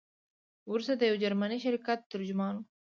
[0.69, 2.63] وروسته د یو جرمني شرکت ترجمان وو.